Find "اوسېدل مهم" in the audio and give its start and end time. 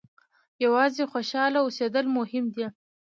1.65-2.45